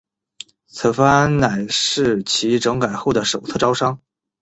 [0.65, 4.01] 此番乃是其整改后的首次招商。